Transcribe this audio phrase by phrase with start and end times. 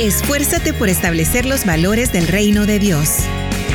[0.00, 3.18] Esfuérzate por establecer los valores del reino de Dios.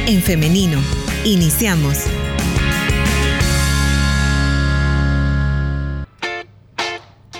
[0.08, 0.80] En femenino,
[1.24, 2.06] iniciamos.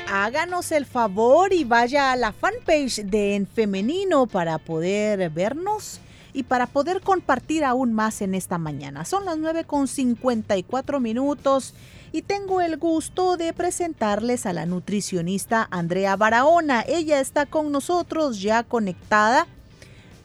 [0.08, 6.00] Háganos el favor y vaya a la fanpage de En Femenino para poder vernos
[6.32, 9.06] y para poder compartir aún más en esta mañana.
[9.06, 11.74] Son las 9 con 54 minutos
[12.12, 16.84] y tengo el gusto de presentarles a la nutricionista Andrea Barahona.
[16.88, 19.48] Ella está con nosotros ya conectada.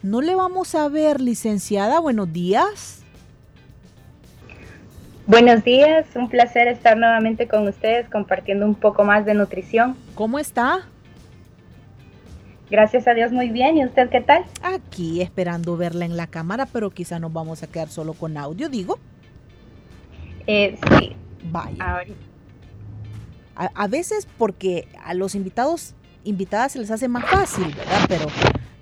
[0.01, 1.99] No le vamos a ver, licenciada.
[1.99, 3.03] Buenos días.
[5.25, 9.95] Buenos días, un placer estar nuevamente con ustedes compartiendo un poco más de nutrición.
[10.15, 10.85] ¿Cómo está?
[12.69, 13.77] Gracias a Dios muy bien.
[13.77, 14.43] ¿Y usted qué tal?
[14.61, 18.67] Aquí esperando verla en la cámara, pero quizá nos vamos a quedar solo con audio,
[18.67, 18.99] digo.
[20.45, 21.15] Eh, sí.
[21.51, 22.05] Vaya.
[23.55, 25.93] A, a, veces porque a los invitados,
[26.23, 28.05] invitadas se les hace más fácil, ¿verdad?
[28.07, 28.27] Pero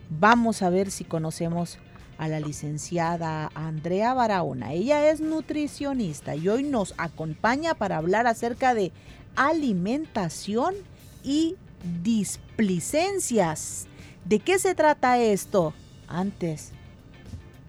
[0.09, 1.77] vamos a ver si conocemos
[2.21, 4.73] a la licenciada Andrea Barahona.
[4.73, 8.91] Ella es nutricionista y hoy nos acompaña para hablar acerca de
[9.35, 10.75] alimentación
[11.23, 11.55] y
[12.03, 13.87] displicencias.
[14.25, 15.73] ¿De qué se trata esto?
[16.07, 16.73] Antes,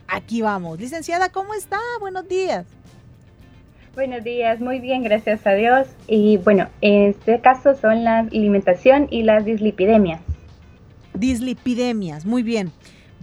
[0.07, 0.79] aquí vamos.
[0.79, 1.79] Licenciada, ¿cómo está?
[1.99, 2.67] Buenos días.
[3.95, 5.87] Buenos días, muy bien, gracias a Dios.
[6.09, 10.23] Y bueno, en este caso son la alimentación y las dislipidemias.
[11.13, 12.73] Dislipidemias, muy bien.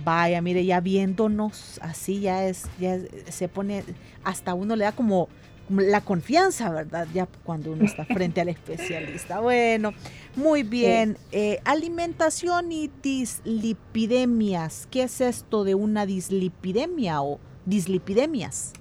[0.05, 3.83] Vaya, mire, ya viéndonos así ya es, ya se pone,
[4.23, 5.27] hasta uno le da como
[5.69, 7.07] la confianza, ¿verdad?
[7.15, 9.39] Ya cuando uno está frente al especialista.
[9.39, 9.95] Bueno,
[10.35, 11.17] muy bien.
[11.31, 14.87] Eh, alimentación y dislipidemias.
[14.91, 18.73] ¿Qué es esto de una dislipidemia o dislipidemias?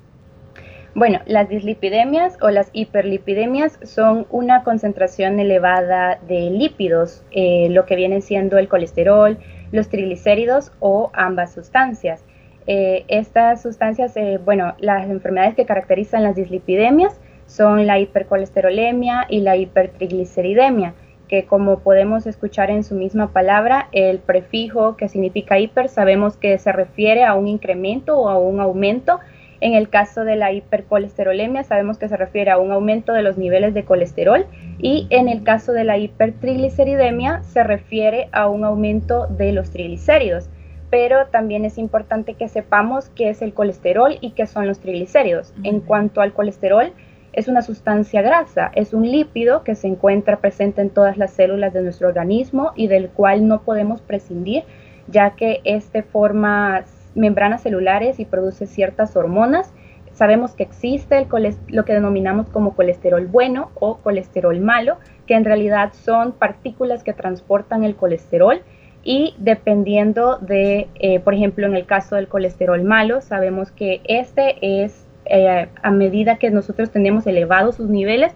[0.98, 7.94] Bueno, las dislipidemias o las hiperlipidemias son una concentración elevada de lípidos, eh, lo que
[7.94, 9.38] viene siendo el colesterol,
[9.70, 12.24] los triglicéridos o ambas sustancias.
[12.66, 19.42] Eh, estas sustancias, eh, bueno, las enfermedades que caracterizan las dislipidemias son la hipercolesterolemia y
[19.42, 20.94] la hipertrigliceridemia,
[21.28, 26.59] que como podemos escuchar en su misma palabra, el prefijo que significa hiper sabemos que
[26.59, 29.20] se refiere a un incremento o a un aumento.
[29.60, 33.38] En el caso de la hipercolesterolemia sabemos que se refiere a un aumento de los
[33.38, 34.46] niveles de colesterol
[34.78, 40.48] y en el caso de la hipertrigliceridemia se refiere a un aumento de los triglicéridos.
[40.91, 45.52] Pero también es importante que sepamos qué es el colesterol y qué son los triglicéridos.
[45.64, 46.92] En cuanto al colesterol,
[47.32, 51.72] es una sustancia grasa, es un lípido que se encuentra presente en todas las células
[51.72, 54.64] de nuestro organismo y del cual no podemos prescindir,
[55.08, 59.72] ya que este forma membranas celulares y produce ciertas hormonas.
[60.12, 61.26] Sabemos que existe
[61.69, 64.96] lo que denominamos como colesterol bueno o colesterol malo,
[65.26, 68.60] que en realidad son partículas que transportan el colesterol
[69.04, 74.56] y dependiendo de, eh, por ejemplo, en el caso del colesterol malo, sabemos que este
[74.60, 78.32] es, eh, a medida que nosotros tenemos elevados sus niveles,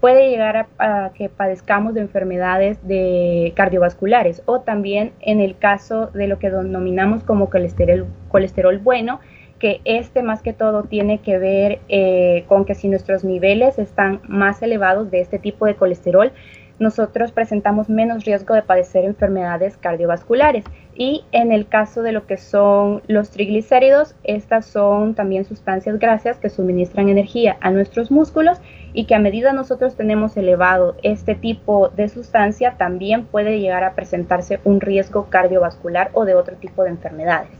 [0.00, 6.26] puede llegar a, que padezcamos de enfermedades de cardiovasculares o también en el caso de
[6.28, 9.20] lo que denominamos como colesterol, colesterol bueno,
[9.58, 14.20] que este más que todo tiene que ver eh, con que si nuestros niveles están
[14.28, 16.32] más elevados de este tipo de colesterol,
[16.78, 20.64] nosotros presentamos menos riesgo de padecer enfermedades cardiovasculares.
[20.94, 26.38] Y en el caso de lo que son los triglicéridos, estas son también sustancias grasas
[26.38, 28.60] que suministran energía a nuestros músculos
[28.96, 33.94] y que a medida nosotros tenemos elevado este tipo de sustancia, también puede llegar a
[33.94, 37.50] presentarse un riesgo cardiovascular o de otro tipo de enfermedades.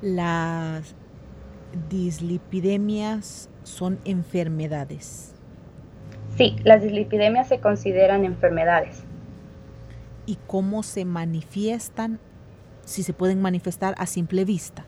[0.00, 0.94] Las
[1.90, 5.34] dislipidemias son enfermedades.
[6.36, 9.02] Sí, las dislipidemias se consideran enfermedades.
[10.24, 12.20] ¿Y cómo se manifiestan?
[12.84, 14.86] Si se pueden manifestar a simple vista.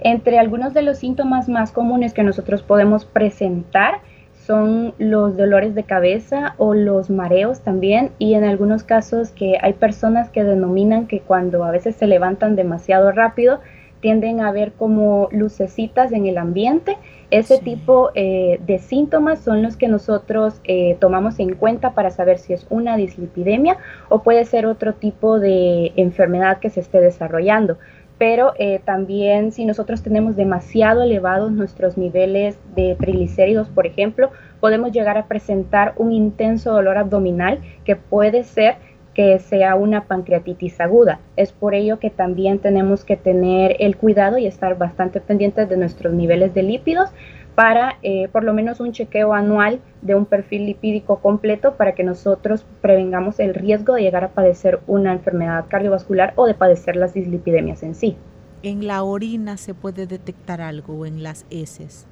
[0.00, 4.00] Entre algunos de los síntomas más comunes que nosotros podemos presentar
[4.46, 9.74] son los dolores de cabeza o los mareos también y en algunos casos que hay
[9.74, 13.60] personas que denominan que cuando a veces se levantan demasiado rápido
[14.00, 16.96] tienden a ver como lucecitas en el ambiente.
[17.30, 22.38] Ese tipo eh, de síntomas son los que nosotros eh, tomamos en cuenta para saber
[22.38, 23.76] si es una dislipidemia
[24.08, 27.76] o puede ser otro tipo de enfermedad que se esté desarrollando
[28.18, 34.30] pero eh, también si nosotros tenemos demasiado elevados nuestros niveles de triglicéridos, por ejemplo,
[34.60, 38.76] podemos llegar a presentar un intenso dolor abdominal que puede ser
[39.14, 41.18] que sea una pancreatitis aguda.
[41.36, 45.76] Es por ello que también tenemos que tener el cuidado y estar bastante pendientes de
[45.76, 47.10] nuestros niveles de lípidos
[47.58, 52.04] para eh, por lo menos un chequeo anual de un perfil lipídico completo para que
[52.04, 57.14] nosotros prevengamos el riesgo de llegar a padecer una enfermedad cardiovascular o de padecer las
[57.14, 58.16] dislipidemias en sí.
[58.62, 62.06] ¿En la orina se puede detectar algo o en las heces?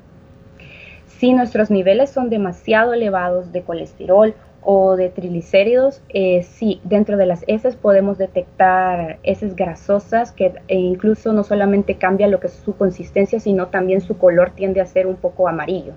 [1.07, 4.35] Si nuestros niveles son demasiado elevados de colesterol
[4.69, 10.77] o de triglicéridos, eh, sí, dentro de las heces podemos detectar heces grasosas que e
[10.77, 14.87] incluso no solamente cambia lo que es su consistencia, sino también su color tiende a
[14.87, 15.93] ser un poco amarillo.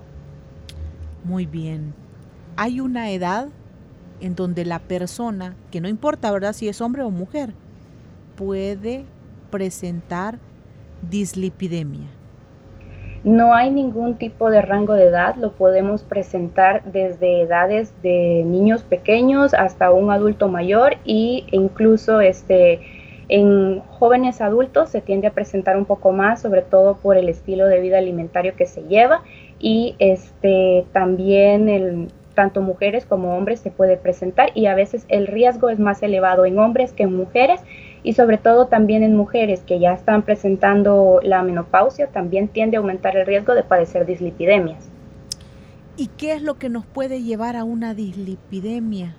[1.24, 1.94] Muy bien.
[2.54, 3.48] Hay una edad
[4.20, 6.52] en donde la persona, que no importa, ¿verdad?
[6.52, 7.52] Si es hombre o mujer,
[8.36, 9.04] puede
[9.50, 10.38] presentar
[11.10, 12.06] dislipidemia.
[13.22, 18.82] No hay ningún tipo de rango de edad, lo podemos presentar desde edades de niños
[18.82, 22.80] pequeños hasta un adulto mayor e incluso este,
[23.28, 27.66] en jóvenes adultos se tiende a presentar un poco más, sobre todo por el estilo
[27.66, 29.22] de vida alimentario que se lleva
[29.58, 35.26] y este, también el, tanto mujeres como hombres se puede presentar y a veces el
[35.26, 37.60] riesgo es más elevado en hombres que en mujeres
[38.02, 42.80] y sobre todo también en mujeres que ya están presentando la menopausia, también tiende a
[42.80, 44.88] aumentar el riesgo de padecer dislipidemias.
[45.96, 49.14] ¿Y qué es lo que nos puede llevar a una dislipidemia?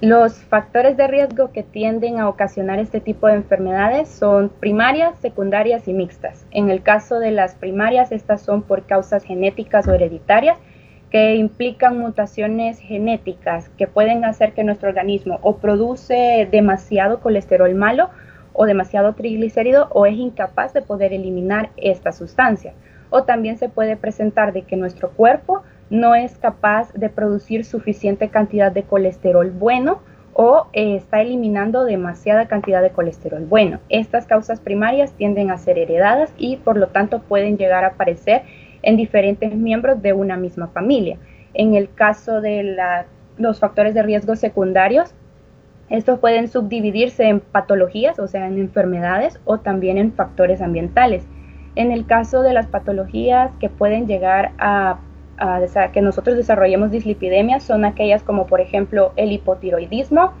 [0.00, 5.88] Los factores de riesgo que tienden a ocasionar este tipo de enfermedades son primarias, secundarias
[5.88, 6.46] y mixtas.
[6.52, 10.56] En el caso de las primarias, estas son por causas genéticas o hereditarias
[11.10, 18.10] que implican mutaciones genéticas que pueden hacer que nuestro organismo o produce demasiado colesterol malo
[18.52, 22.74] o demasiado triglicérido o es incapaz de poder eliminar esta sustancia.
[23.10, 28.28] O también se puede presentar de que nuestro cuerpo no es capaz de producir suficiente
[28.28, 30.00] cantidad de colesterol bueno
[30.32, 33.80] o eh, está eliminando demasiada cantidad de colesterol bueno.
[33.88, 38.42] Estas causas primarias tienden a ser heredadas y por lo tanto pueden llegar a aparecer
[38.82, 41.18] en diferentes miembros de una misma familia.
[41.54, 42.76] En el caso de
[43.36, 45.14] los factores de riesgo secundarios,
[45.90, 51.26] estos pueden subdividirse en patologías, o sea, en enfermedades o también en factores ambientales.
[51.74, 54.98] En el caso de las patologías que pueden llegar a,
[55.92, 60.34] que nosotros desarrollemos dislipidemias son aquellas como por ejemplo el hipotiroidismo,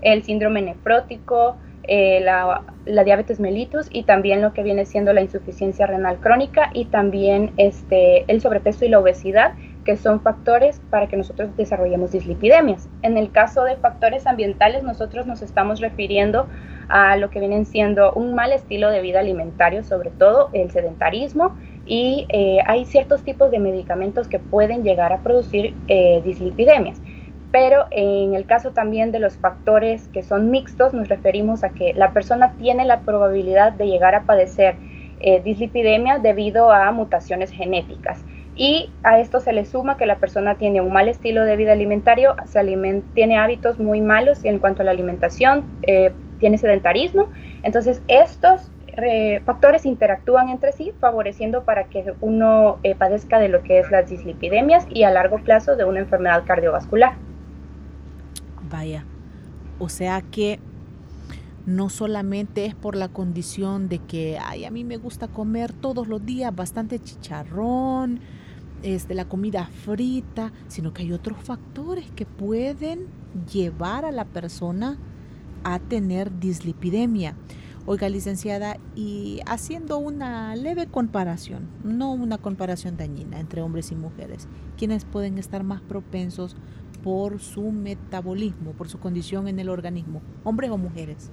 [0.00, 1.56] el síndrome nefrótico,
[1.88, 2.62] eh, la,
[3.04, 8.30] diabetes mellitus y también lo que viene siendo la insuficiencia renal crónica y también este,
[8.30, 9.54] el sobrepeso y la obesidad,
[9.84, 12.88] que son factores para que nosotros desarrollemos dislipidemias.
[13.02, 16.46] En el caso de factores ambientales, nosotros nos estamos refiriendo
[16.88, 21.56] a lo que vienen siendo un mal estilo de vida alimentario, sobre todo el sedentarismo,
[21.86, 27.00] y eh, hay ciertos tipos de medicamentos que pueden llegar a producir eh, dislipidemias
[27.50, 31.94] pero en el caso también de los factores que son mixtos, nos referimos a que
[31.94, 34.76] la persona tiene la probabilidad de llegar a padecer
[35.20, 38.22] eh, dislipidemia debido a mutaciones genéticas.
[38.54, 41.72] Y a esto se le suma que la persona tiene un mal estilo de vida
[41.72, 42.60] alimentario, se
[43.14, 47.28] tiene hábitos muy malos en cuanto a la alimentación, eh, tiene sedentarismo.
[47.62, 53.78] Entonces, estos eh, factores interactúan entre sí, favoreciendo para que uno padezca de lo que
[53.78, 57.12] es las dislipidemias y a largo plazo de una enfermedad cardiovascular.
[58.70, 59.04] Vaya,
[59.78, 60.60] o sea que
[61.66, 66.08] no solamente es por la condición de que, ay, a mí me gusta comer todos
[66.08, 68.20] los días bastante chicharrón,
[68.82, 73.06] este, la comida frita, sino que hay otros factores que pueden
[73.52, 74.96] llevar a la persona
[75.64, 77.34] a tener dislipidemia.
[77.84, 84.46] Oiga, licenciada, y haciendo una leve comparación, no una comparación dañina entre hombres y mujeres,
[84.76, 86.56] quienes pueden estar más propensos
[87.08, 91.30] por su metabolismo, por su condición en el organismo, hombres o mujeres?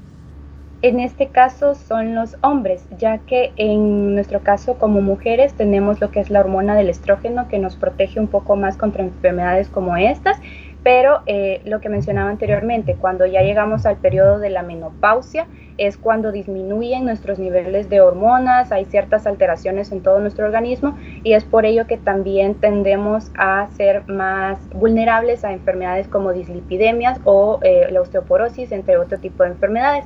[0.82, 6.12] En este caso son los hombres, ya que en nuestro caso como mujeres tenemos lo
[6.12, 9.98] que es la hormona del estrógeno que nos protege un poco más contra enfermedades como
[9.98, 10.40] estas
[10.86, 15.98] pero eh, lo que mencionaba anteriormente, cuando ya llegamos al periodo de la menopausia, es
[15.98, 21.44] cuando disminuyen nuestros niveles de hormonas, hay ciertas alteraciones en todo nuestro organismo y es
[21.44, 27.88] por ello que también tendemos a ser más vulnerables a enfermedades como dislipidemias o eh,
[27.92, 30.06] la osteoporosis, entre otro tipo de enfermedades.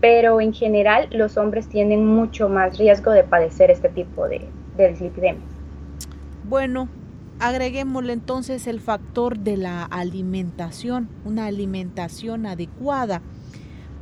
[0.00, 4.88] Pero en general los hombres tienen mucho más riesgo de padecer este tipo de, de
[4.88, 5.44] dislipidemias.
[6.44, 6.88] Bueno,
[7.40, 13.22] Agreguémosle entonces el factor de la alimentación, una alimentación adecuada.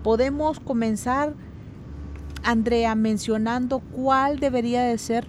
[0.09, 1.35] Podemos comenzar,
[2.43, 5.27] Andrea, mencionando cuál debería de ser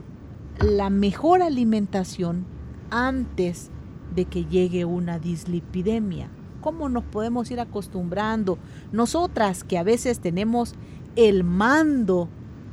[0.62, 2.46] la mejor alimentación
[2.90, 3.72] antes
[4.16, 6.30] de que llegue una dislipidemia.
[6.62, 8.58] ¿Cómo nos podemos ir acostumbrando?
[8.94, 10.76] Nosotras que a veces tenemos
[11.18, 12.30] el mando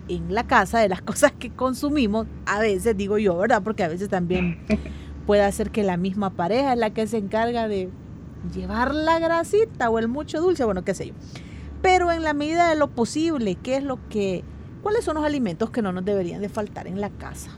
[0.06, 3.64] en la casa de las cosas que consumimos, a veces digo yo, ¿verdad?
[3.64, 4.60] Porque a veces también
[5.26, 7.90] puede ser que la misma pareja es la que se encarga de
[8.54, 11.14] llevar la grasita o el mucho dulce, bueno, qué sé yo.
[11.82, 14.42] Pero en la medida de lo posible, ¿qué es lo que,
[14.82, 17.50] cuáles son los alimentos que no nos deberían de faltar en la casa?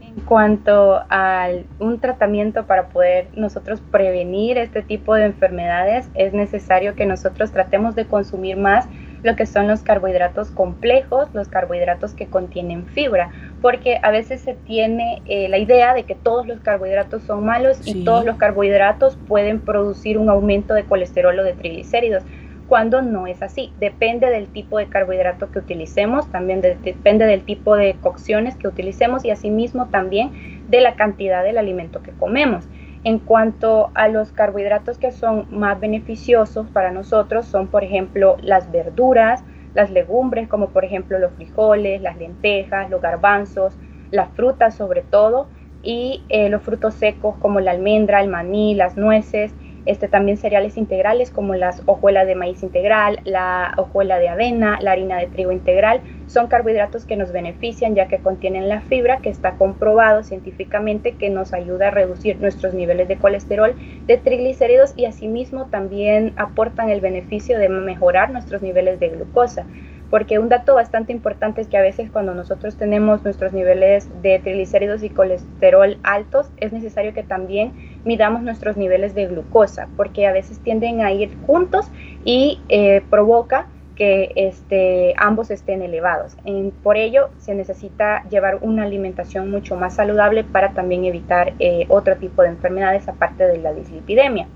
[0.00, 1.48] En cuanto a
[1.78, 7.94] un tratamiento para poder nosotros prevenir este tipo de enfermedades, es necesario que nosotros tratemos
[7.94, 8.86] de consumir más
[9.22, 14.54] lo que son los carbohidratos complejos, los carbohidratos que contienen fibra, porque a veces se
[14.54, 19.16] tiene eh, la idea de que todos los carbohidratos son malos y todos los carbohidratos
[19.28, 22.24] pueden producir un aumento de colesterol o de triglicéridos
[22.72, 23.70] cuando no es así.
[23.80, 29.26] Depende del tipo de carbohidrato que utilicemos, también depende del tipo de cocciones que utilicemos
[29.26, 30.30] y asimismo también
[30.70, 32.66] de la cantidad del alimento que comemos.
[33.04, 38.72] En cuanto a los carbohidratos que son más beneficiosos para nosotros, son por ejemplo las
[38.72, 43.76] verduras, las legumbres como por ejemplo los frijoles, las lentejas, los garbanzos,
[44.10, 45.46] las frutas sobre todo,
[45.82, 49.52] y eh, los frutos secos como la almendra, el maní, las nueces,
[49.84, 54.92] este, también cereales integrales como las hojuelas de maíz integral, la hojuela de avena, la
[54.92, 59.28] harina de trigo integral, son carbohidratos que nos benefician ya que contienen la fibra que
[59.28, 63.74] está comprobado científicamente que nos ayuda a reducir nuestros niveles de colesterol,
[64.06, 69.66] de triglicéridos y asimismo también aportan el beneficio de mejorar nuestros niveles de glucosa
[70.12, 74.38] porque un dato bastante importante es que a veces cuando nosotros tenemos nuestros niveles de
[74.40, 77.72] triglicéridos y colesterol altos, es necesario que también
[78.04, 81.90] midamos nuestros niveles de glucosa, porque a veces tienden a ir juntos
[82.26, 86.36] y eh, provoca que este, ambos estén elevados.
[86.82, 92.18] por ello, se necesita llevar una alimentación mucho más saludable para también evitar eh, otro
[92.18, 94.46] tipo de enfermedades aparte de la dislipidemia.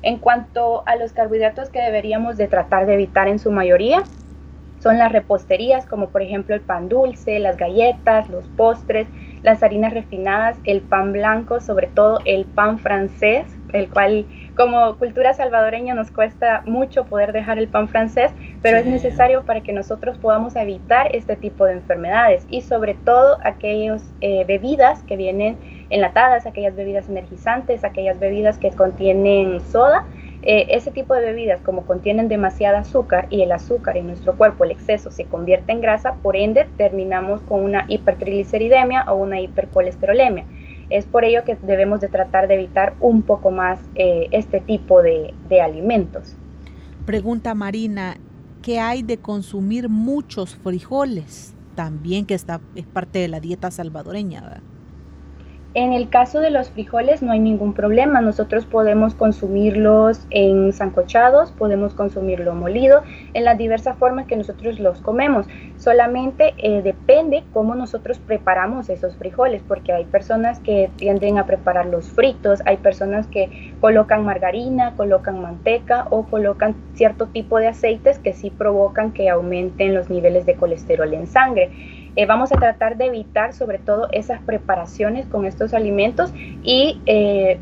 [0.00, 4.02] En cuanto a los carbohidratos que deberíamos de tratar de evitar en su mayoría,
[4.82, 9.06] son las reposterías como por ejemplo el pan dulce, las galletas, los postres,
[9.42, 15.34] las harinas refinadas, el pan blanco, sobre todo el pan francés, el cual como cultura
[15.34, 20.18] salvadoreña nos cuesta mucho poder dejar el pan francés, pero es necesario para que nosotros
[20.18, 25.56] podamos evitar este tipo de enfermedades y sobre todo aquellas eh, bebidas que vienen
[25.90, 30.04] enlatadas, aquellas bebidas energizantes, aquellas bebidas que contienen soda,
[30.44, 34.64] eh, ese tipo de bebidas, como contienen demasiada azúcar y el azúcar en nuestro cuerpo,
[34.64, 40.44] el exceso, se convierte en grasa, por ende terminamos con una hipertrigliceridemia o una hipercolesterolemia.
[40.90, 45.00] Es por ello que debemos de tratar de evitar un poco más eh, este tipo
[45.00, 45.32] de,
[45.62, 46.34] alimentos.
[47.06, 48.16] Pregunta Marina,
[48.62, 51.54] ¿qué hay de consumir muchos frijoles?
[51.76, 54.60] También que está, es parte de la dieta salvadoreña.
[55.74, 61.50] En el caso de los frijoles no hay ningún problema, nosotros podemos consumirlos en sancochados,
[61.50, 63.02] podemos consumirlo molido,
[63.32, 65.46] en las diversas formas que nosotros los comemos.
[65.78, 72.10] Solamente eh, depende cómo nosotros preparamos esos frijoles, porque hay personas que tienden a prepararlos
[72.10, 78.34] fritos, hay personas que colocan margarina, colocan manteca o colocan cierto tipo de aceites que
[78.34, 81.70] sí provocan que aumenten los niveles de colesterol en sangre.
[82.14, 87.58] Eh, vamos a tratar de evitar sobre todo esas preparaciones con estos alimentos y eh,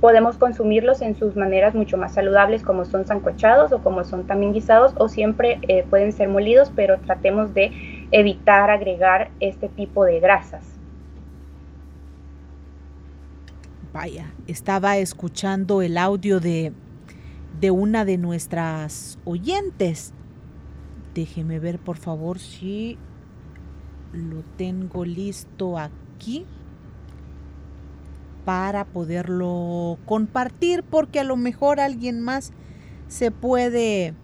[0.00, 4.54] podemos consumirlos en sus maneras mucho más saludables como son sancochados o como son también
[4.54, 7.70] guisados o siempre eh, pueden ser molidos, pero tratemos de
[8.10, 10.64] evitar agregar este tipo de grasas.
[13.92, 16.72] Vaya, estaba escuchando el audio de,
[17.60, 20.14] de una de nuestras oyentes.
[21.14, 22.98] Déjeme ver por favor si
[24.12, 26.46] lo tengo listo aquí
[28.44, 32.52] para poderlo compartir porque a lo mejor alguien más
[33.08, 34.14] se puede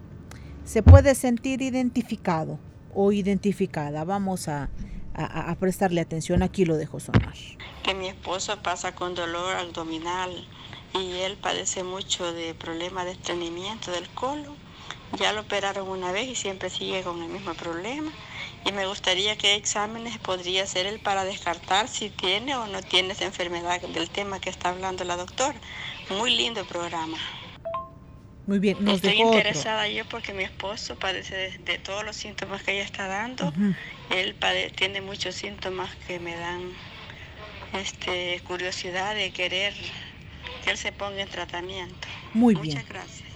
[0.65, 2.59] se puede sentir identificado
[2.93, 4.03] o identificada.
[4.03, 4.69] Vamos a,
[5.15, 6.43] a, prestarle atención.
[6.43, 7.33] Aquí lo dejo sonar.
[7.83, 10.29] Que mi esposo pasa con dolor abdominal
[10.93, 14.55] y él padece mucho de problemas de estreñimiento del colon.
[15.17, 18.11] Ya lo operaron una vez y siempre sigue con el mismo problema
[18.65, 23.13] y me gustaría qué exámenes podría hacer él para descartar si tiene o no tiene
[23.13, 25.55] esa enfermedad del tema que está hablando la doctora.
[26.17, 27.17] Muy lindo programa.
[28.47, 32.71] Muy bien, nos Estoy interesada yo porque mi esposo padece de, todos los síntomas que
[32.71, 33.53] ella está dando.
[34.09, 34.35] Él
[34.75, 36.71] tiene muchos síntomas que me dan
[37.73, 39.75] este, curiosidad de querer
[40.63, 42.07] que él se ponga en tratamiento.
[42.33, 42.77] Muy bien.
[42.77, 43.28] Muchas gracias.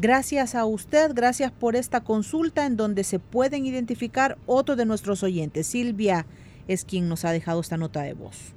[0.00, 5.24] Gracias a usted, gracias por esta consulta en donde se pueden identificar otro de nuestros
[5.24, 5.66] oyentes.
[5.66, 6.24] Silvia
[6.68, 8.54] es quien nos ha dejado esta nota de voz.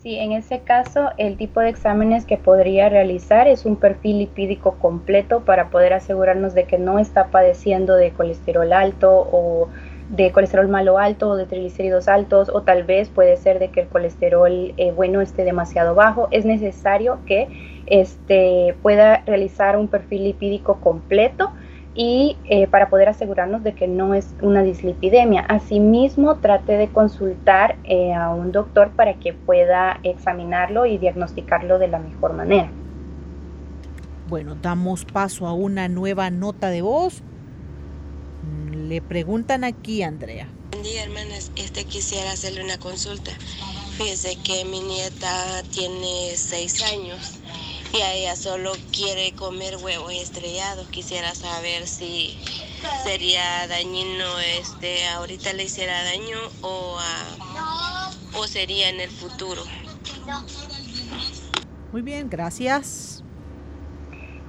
[0.00, 4.78] Sí, en ese caso el tipo de exámenes que podría realizar es un perfil lipídico
[4.78, 9.68] completo para poder asegurarnos de que no está padeciendo de colesterol alto o
[10.08, 13.82] de colesterol malo alto o de triglicéridos altos o tal vez puede ser de que
[13.82, 16.28] el colesterol eh, bueno esté demasiado bajo.
[16.30, 17.48] Es necesario que
[17.86, 21.52] este, pueda realizar un perfil lipídico completo
[21.94, 25.40] y eh, para poder asegurarnos de que no es una dislipidemia.
[25.40, 31.88] Asimismo, trate de consultar eh, a un doctor para que pueda examinarlo y diagnosticarlo de
[31.88, 32.70] la mejor manera.
[34.28, 37.24] Bueno, damos paso a una nueva nota de voz.
[38.88, 40.48] Le preguntan aquí, Andrea.
[40.70, 41.52] Buen día, hermanas.
[41.56, 43.30] Este quisiera hacerle una consulta.
[43.98, 47.32] Fíjese que mi nieta tiene seis años
[47.92, 50.88] y a ella solo quiere comer huevos estrellados.
[50.88, 52.38] Quisiera saber si
[53.04, 56.96] sería dañino este ahorita le hiciera daño o,
[58.36, 59.62] o sería en el futuro.
[61.92, 63.17] Muy bien, gracias.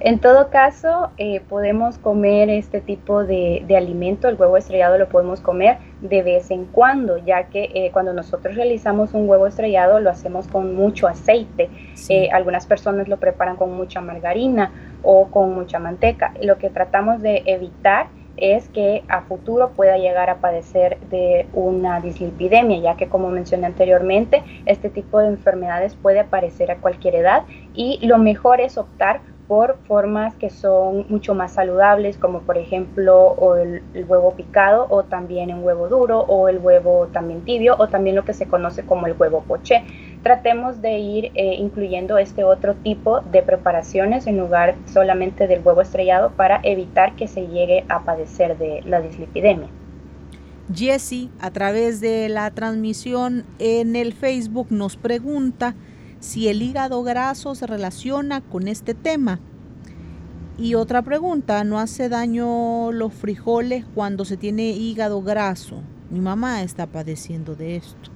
[0.02, 5.42] En todo caso, eh, podemos comer este tipo de, alimento, el huevo estrellado lo podemos
[5.42, 10.08] comer de vez en cuando, ya que eh, cuando nosotros realizamos un huevo estrellado lo
[10.08, 11.68] hacemos con mucho aceite.
[12.08, 16.32] Eh, algunas personas lo preparan con mucha margarina o con mucha manteca.
[16.42, 18.06] Lo que tratamos de evitar
[18.38, 23.66] es que a futuro pueda llegar a padecer de una dislipidemia, ya que como mencioné
[23.66, 27.42] anteriormente, este tipo de enfermedades puede aparecer a cualquier edad
[27.74, 33.34] y lo mejor es optar por formas que son mucho más saludables, como por ejemplo
[33.56, 38.14] el, huevo picado o también un huevo duro o el huevo también tibio o también
[38.14, 39.82] lo que se conoce como el huevo poché.
[40.22, 45.80] Tratemos de ir eh, incluyendo este otro tipo de preparaciones en lugar solamente del huevo
[45.80, 49.66] estrellado para evitar que se llegue a padecer de la dislipidemia.
[50.72, 55.74] Jessie, a través de la transmisión en el Facebook, nos pregunta
[56.20, 59.40] si el hígado graso se relaciona con este tema.
[60.58, 65.82] Y otra pregunta, ¿no hace daño los frijoles cuando se tiene hígado graso?
[66.10, 68.10] Mi mamá está padeciendo de esto.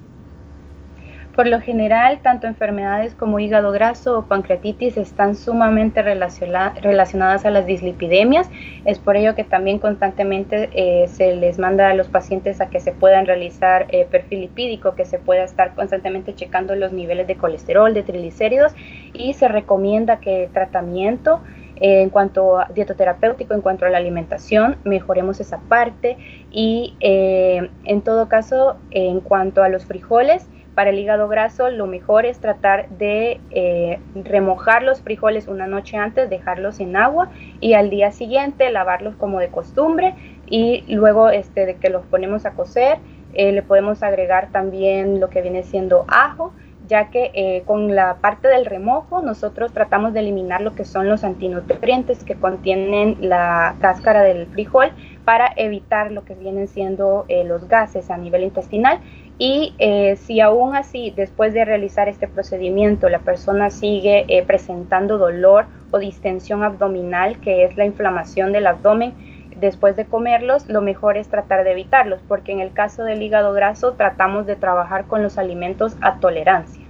[1.35, 7.65] Por lo general, tanto enfermedades como hígado graso o pancreatitis están sumamente relacionadas a las
[7.65, 8.49] dislipidemias.
[8.85, 12.79] Es por ello que también constantemente eh, se les manda a los pacientes a que
[12.79, 17.35] se puedan realizar eh, perfil lipídico, que se pueda estar constantemente checando los niveles de
[17.35, 18.73] colesterol, de triglicéridos
[19.11, 21.41] y se recomienda que el tratamiento
[21.75, 26.17] eh, en cuanto a dietoterapéutico, en cuanto a la alimentación, mejoremos esa parte
[26.51, 32.25] y en todo caso, en cuanto a los frijoles, para el hígado graso lo mejor
[32.25, 37.29] es tratar de eh, remojar los frijoles una noche antes, dejarlos en agua
[37.61, 40.13] y al día siguiente lavarlos como de costumbre
[40.45, 42.97] y luego este, de que los ponemos a cocer
[43.33, 46.53] eh, le podemos agregar también lo que viene siendo ajo
[46.87, 51.09] ya que eh, con la parte del remojo nosotros tratamos de eliminar lo que son
[51.09, 54.91] los antinutrientes que contienen la cáscara del frijol
[55.23, 58.99] para evitar lo que vienen siendo los gases a nivel intestinal.
[59.37, 65.17] Y eh, si aún así, después de realizar este procedimiento, la persona sigue eh, presentando
[65.17, 69.13] dolor o distensión abdominal, que es la inflamación del abdomen,
[69.59, 73.53] después de comerlos, lo mejor es tratar de evitarlos, porque en el caso del hígado
[73.53, 76.83] graso tratamos de trabajar con los alimentos a tolerancia.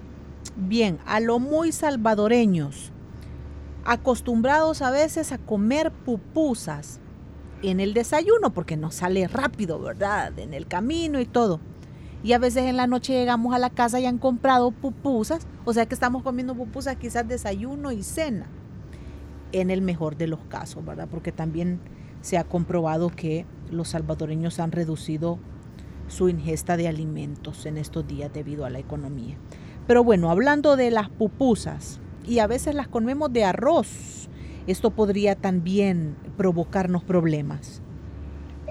[0.56, 2.91] Bien, a lo muy salvadoreños,
[3.86, 6.99] acostumbrados a veces a comer pupusas
[7.62, 10.38] en el desayuno, porque nos sale rápido, ¿verdad?
[10.39, 11.60] En el camino y todo
[12.25, 15.73] y a veces en la noche llegamos a la casa y han comprado pupusas, o
[15.73, 18.47] sea que estamos comiendo pupusas quizás desayuno y cena,
[19.51, 21.08] en el mejor de los casos, ¿verdad?
[21.10, 21.80] Porque también
[22.25, 25.38] se ha comprobado que los salvadoreños han reducido
[26.07, 29.35] su ingesta de alimentos en estos días debido a la economía.
[29.85, 34.27] Pero bueno, hablando de las pupusas, y a veces las comemos de arroz,
[34.65, 37.83] esto podría también provocarnos problemas.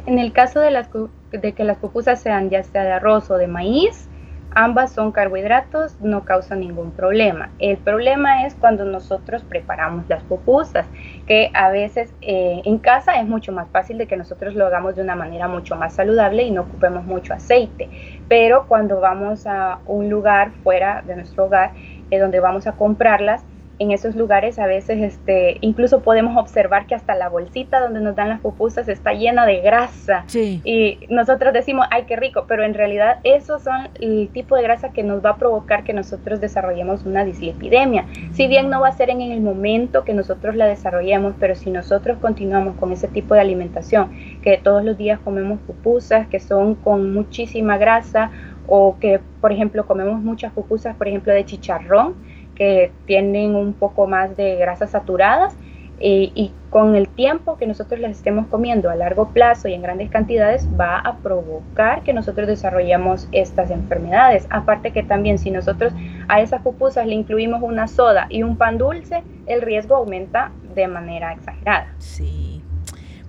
[0.04, 0.88] En el caso de, las,
[1.30, 4.08] de que las pupusas sean ya sea de arroz o de maíz,
[4.54, 7.50] ambas son carbohidratos, no causan ningún problema.
[7.58, 10.86] El problema es cuando nosotros preparamos las pupusas,
[11.26, 14.96] que a veces eh, en casa es mucho más fácil de que nosotros lo hagamos
[14.96, 17.88] de una manera mucho más saludable y no ocupemos mucho aceite.
[18.28, 21.72] Pero cuando vamos a un lugar fuera de nuestro hogar,
[22.10, 23.44] eh, donde vamos a comprarlas,
[23.78, 28.14] en esos lugares a veces este, incluso podemos observar que hasta la bolsita donde nos
[28.14, 30.24] dan las pupusas está llena de grasa.
[30.32, 34.90] Y nosotros decimos, ay, qué rico, pero en realidad esos son el tipo de grasa
[34.90, 38.06] que nos va a provocar que nosotros desarrollemos una dislipidemia.
[38.32, 41.70] Si bien no va a ser en el momento que nosotros la desarrollemos, pero si
[41.70, 46.74] nosotros continuamos con ese tipo de alimentación, que todos los días comemos pupusas que son
[46.74, 48.30] con muchísima grasa,
[48.66, 52.14] o que, por ejemplo, comemos muchas pupusas, por ejemplo, de chicharrón,
[52.54, 55.56] que tienen un poco más de grasas saturadas.
[56.00, 59.82] Eh, y con el tiempo que nosotros las estemos comiendo a largo plazo y en
[59.82, 64.48] grandes cantidades va a provocar que nosotros desarrollemos estas enfermedades.
[64.50, 65.92] Aparte que también si nosotros
[66.26, 70.88] a esas pupusas le incluimos una soda y un pan dulce, el riesgo aumenta de
[70.88, 71.94] manera exagerada.
[71.98, 72.60] Sí.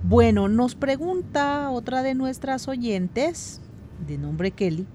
[0.02, 3.62] Bueno, nos pregunta otra de nuestras oyentes,
[4.08, 4.88] de nombre Kelly,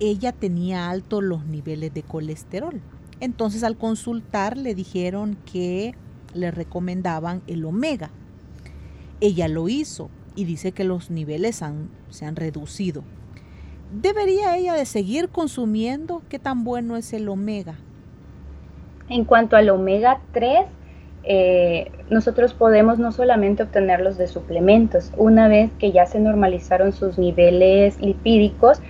[0.00, 2.80] ella tenía altos los niveles de colesterol.
[3.20, 5.94] Entonces al consultar le dijeron que
[6.34, 8.10] le recomendaban el omega.
[9.20, 11.62] Ella lo hizo y dice que los niveles
[12.10, 13.02] se han reducido.
[13.92, 16.22] ¿Debería ella de seguir consumiendo?
[16.28, 17.76] ¿Qué tan bueno es el omega?
[19.08, 20.66] En cuanto al omega 3,
[21.24, 27.18] eh, nosotros podemos no solamente obtenerlos de suplementos, una vez que ya se normalizaron sus
[27.18, 28.80] niveles lipídicos,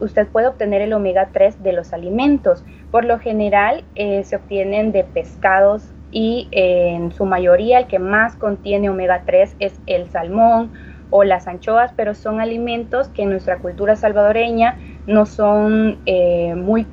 [0.00, 2.64] usted puede obtener el omega 3 de los alimentos.
[2.90, 7.98] Por lo general eh, se obtienen de pescados y eh, en su mayoría el que
[7.98, 10.72] más contiene omega 3 es el salmón
[11.10, 16.86] o las anchoas, pero son alimentos que en nuestra cultura salvadoreña no son eh, muy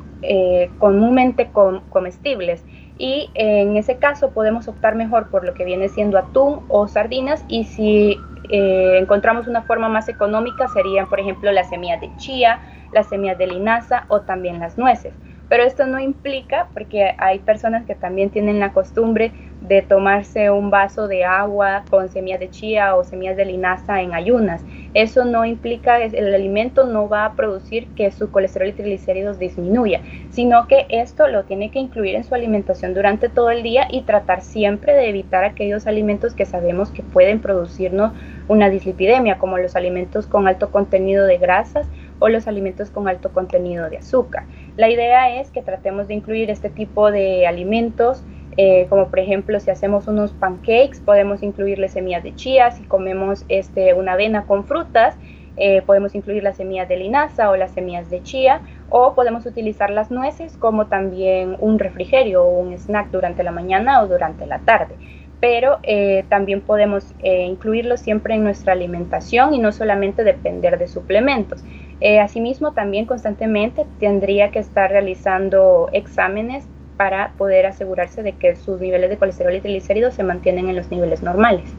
[0.80, 1.52] comúnmente
[1.90, 2.66] comestibles
[2.98, 7.46] y en ese caso podemos optar mejor por lo que viene siendo atún o sardinas
[7.48, 8.18] y si
[8.50, 12.60] eh, encontramos una forma más económica serían por ejemplo las semillas de chía,
[12.92, 15.14] las semillas de linaza o también las nueces.
[15.50, 19.32] Pero esto no implica, porque hay personas que también tienen la costumbre
[19.62, 24.14] de tomarse un vaso de agua con semillas de chía o semillas de linaza en
[24.14, 24.64] ayunas.
[24.94, 30.02] Eso no implica, el alimento no va a producir que su colesterol y triglicéridos disminuya,
[30.30, 34.02] sino que esto lo tiene que incluir en su alimentación durante todo el día y
[34.02, 38.14] tratar siempre de evitar aquellos alimentos que sabemos que pueden producirnos
[38.48, 41.88] una dislipidemia, como los alimentos con alto contenido de grasas
[42.20, 44.44] o los alimentos con alto contenido de azúcar.
[44.78, 48.24] La idea es que tratemos de incluir este tipo de alimentos,
[48.58, 53.44] eh, como por ejemplo si hacemos unos pancakes, podemos incluirle semillas de chía, si comemos
[53.50, 55.18] este, una avena con frutas,
[55.58, 58.62] eh, podemos incluir las semillas de linaza o las semillas de chía,
[58.92, 64.04] o podemos utilizar las nueces como también un refrigerio o un snack durante la mañana
[64.04, 64.96] o durante la tarde
[65.40, 71.64] pero eh, también podemos incluirlo siempre en nuestra alimentación y no solamente depender de suplementos.
[72.00, 78.80] Eh, asimismo, también constantemente tendría que estar realizando exámenes para poder asegurarse de que sus
[78.80, 81.70] niveles de colesterol y triglicéridos se mantienen en los niveles normales.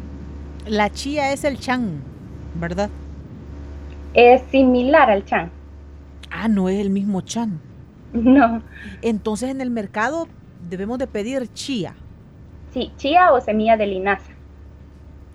[0.66, 2.02] La chía es el chan,
[2.54, 2.90] ¿verdad?
[4.14, 5.50] Es similar al chan.
[6.30, 7.60] Ah, no es el mismo chan.
[8.12, 8.62] No.
[9.02, 10.28] Entonces en el mercado
[10.70, 11.94] debemos de pedir chía.
[12.72, 14.32] Sí, chía o semilla de linaza.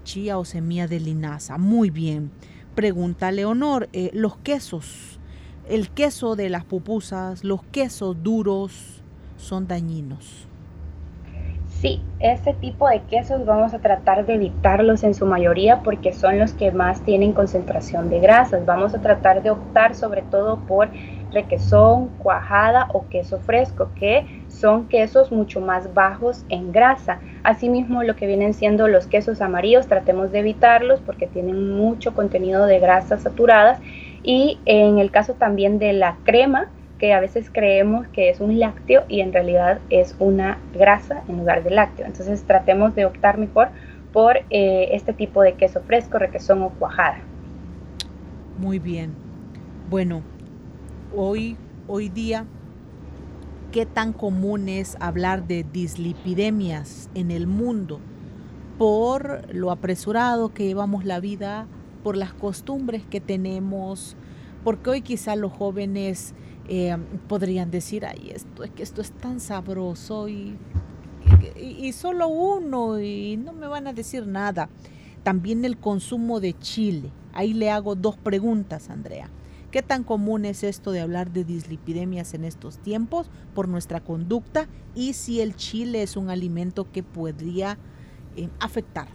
[0.04, 2.32] Chía o semilla de linaza, muy bien.
[2.76, 5.20] Pregunta Leonor, eh, los quesos,
[5.70, 9.04] el queso de las pupusas, los quesos duros
[9.38, 10.48] son dañinos.
[11.68, 16.40] Sí, ese tipo de quesos vamos a tratar de evitarlos en su mayoría porque son
[16.40, 18.66] los que más tienen concentración de grasas.
[18.66, 20.90] Vamos a tratar de optar sobre todo por
[21.34, 27.20] requesón, cuajada o queso fresco, que son quesos mucho más bajos en grasa.
[27.44, 32.66] Asimismo, lo que vienen siendo los quesos amarillos, tratemos de evitarlos porque tienen mucho contenido
[32.66, 33.80] de grasas saturadas.
[34.24, 38.60] Y en el caso también de la crema, que a veces creemos que es un
[38.60, 42.06] lácteo y en realidad es una grasa en lugar de lácteo.
[42.06, 43.68] Entonces tratemos de optar mejor
[44.14, 47.18] por eh, este tipo de queso fresco, requesón o cuajada.
[48.58, 49.12] Muy bien.
[49.90, 50.22] Bueno,
[51.16, 52.46] hoy, hoy día,
[53.72, 58.00] ¿qué tan común es hablar de dislipidemias en el mundo
[58.78, 61.68] por lo apresurado que llevamos la vida,
[62.04, 64.16] por las costumbres que tenemos?
[64.64, 66.34] Porque hoy quizá los jóvenes
[66.68, 66.96] eh,
[67.28, 70.58] podrían decir, ay, esto es que esto es tan sabroso y,
[71.60, 74.70] y, solo uno y no me van a decir nada.
[75.24, 77.12] También el consumo de chile.
[77.34, 79.30] Ahí le hago dos preguntas, Andrea.
[79.74, 84.68] ¿Qué tan común es esto de hablar de dislipidemias en estos tiempos por nuestra conducta
[84.94, 87.80] y si el chile es un alimento que podría
[88.38, 89.08] eh, afectar?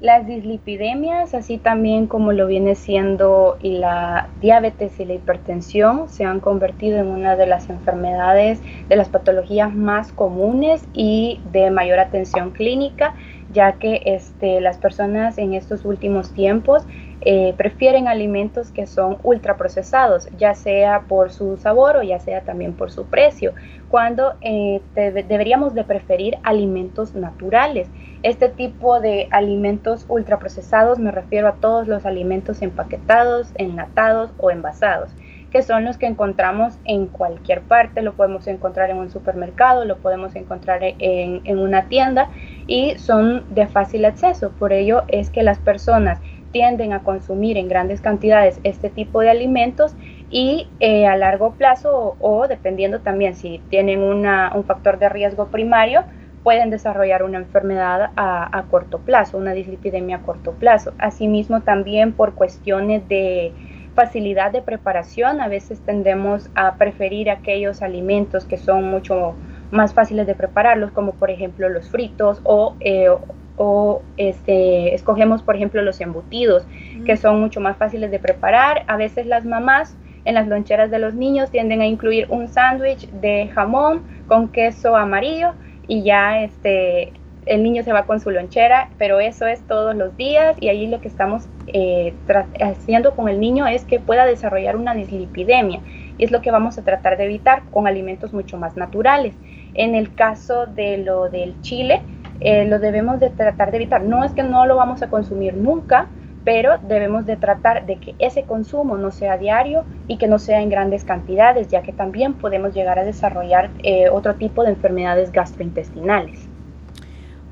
[0.00, 6.38] Las dislipidemias, así también como lo viene siendo la diabetes y la hipertensión, se han
[6.38, 12.52] convertido en una de las enfermedades, de las patologías más comunes y de mayor atención
[12.52, 13.16] clínica,
[13.52, 16.86] ya que este, las personas en estos últimos tiempos
[17.20, 22.74] eh, prefieren alimentos que son ultraprocesados, ya sea por su sabor o ya sea también
[22.74, 23.54] por su precio,
[23.88, 27.88] cuando eh, deberíamos de preferir alimentos naturales.
[28.22, 35.10] Este tipo de alimentos ultraprocesados me refiero a todos los alimentos empaquetados, enlatados o envasados
[35.50, 39.96] que son los que encontramos en cualquier parte, lo podemos encontrar en un supermercado, lo
[39.96, 42.28] podemos encontrar en, en una tienda
[42.66, 44.50] y son de fácil acceso.
[44.58, 46.20] Por ello es que las personas
[46.58, 49.94] tienden a consumir en grandes cantidades este tipo de alimentos
[50.28, 55.46] y eh, a largo plazo o, dependiendo también si tienen una, un factor de riesgo
[55.46, 56.02] primario,
[56.42, 60.94] pueden desarrollar una enfermedad a, a, corto plazo, una dislipidemia a corto plazo.
[60.98, 63.52] Asimismo, también por cuestiones de
[63.94, 69.36] facilidad de preparación, a veces tendemos a preferir aquellos alimentos que son mucho
[69.70, 73.10] más fáciles de prepararlos, como por ejemplo los fritos o, eh,
[73.58, 76.66] o este, escogemos por ejemplo los embutidos,
[77.04, 78.84] que son mucho más fáciles de preparar.
[78.86, 83.08] A veces las mamás en las loncheras de los niños tienden a incluir un sándwich
[83.10, 85.54] de jamón con queso amarillo
[85.86, 87.12] y ya este,
[87.46, 90.86] el niño se va con su lonchera, pero eso es todos los días y ahí
[90.86, 92.14] lo que estamos eh,
[92.60, 95.80] haciendo con el niño es que pueda desarrollar una dislipidemia
[96.18, 99.34] y es lo que vamos a tratar de evitar con alimentos mucho más naturales.
[99.74, 102.02] En el caso de lo del chile,
[102.40, 104.02] eh, lo debemos de tratar de evitar.
[104.02, 106.08] No es que no lo vamos a consumir nunca,
[106.44, 110.62] pero debemos de tratar de que ese consumo no sea diario y que no sea
[110.62, 115.32] en grandes cantidades, ya que también podemos llegar a desarrollar eh, otro tipo de enfermedades
[115.32, 116.48] gastrointestinales.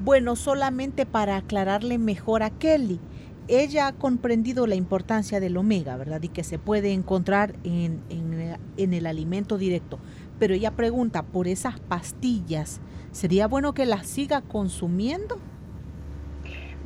[0.01, 3.01] Bueno, solamente para aclararle mejor a Kelly,
[3.49, 6.23] ella ha comprendido la importancia del omega, ¿verdad?
[6.23, 9.99] Y que se puede encontrar en, en el alimento directo.
[10.39, 12.81] Pero ella pregunta por esas pastillas
[13.17, 15.39] ¿Sería bueno que las siga consumiendo?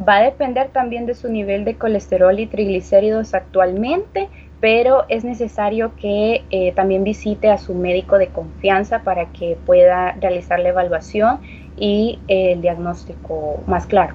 [0.08, 4.28] Va a depender también de su nivel de colesterol y triglicéridos actualmente,
[4.60, 10.12] pero es necesario que eh, también visite a su médico de confianza para que pueda
[10.12, 11.40] realizar la evaluación
[11.76, 14.14] y el diagnóstico más claro.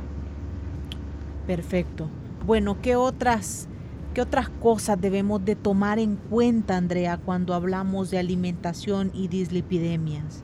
[1.48, 2.08] Perfecto.
[2.46, 3.68] Bueno, ¿qué otras,
[4.16, 10.42] ¿qué otras cosas debemos de tomar en cuenta, Andrea, cuando hablamos de alimentación y dislipidemias?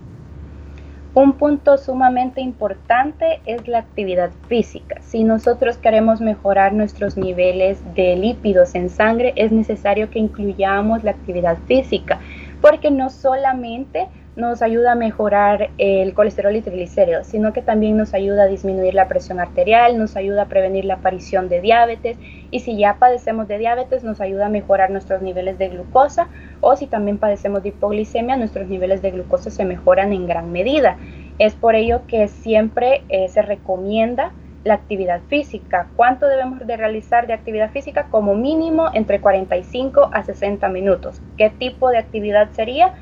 [1.14, 4.98] Un punto sumamente importante es la actividad física.
[5.02, 11.12] Si nosotros queremos mejorar nuestros niveles de lípidos en sangre, es necesario que incluyamos la
[11.12, 12.20] actividad física,
[12.60, 18.14] porque no solamente nos ayuda a mejorar el colesterol y triglicéridos, sino que también nos
[18.14, 22.18] ayuda a disminuir la presión arterial, nos ayuda a prevenir la aparición de diabetes
[22.50, 26.30] y si ya padecemos de diabetes nos ayuda a mejorar nuestros niveles de glucosa
[26.62, 30.98] o si también padecemos de hipoglicemia nuestros niveles de glucosa se mejoran en gran medida.
[31.38, 34.32] Es por ello que siempre eh, se recomienda
[34.64, 35.90] la actividad física.
[35.96, 38.08] ¿Cuánto debemos de realizar de actividad física?
[38.12, 41.20] Como mínimo entre 45 a 60 minutos.
[41.36, 42.94] ¿Qué tipo de actividad sería?